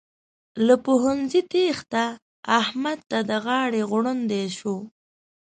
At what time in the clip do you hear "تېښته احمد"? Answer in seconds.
1.51-2.99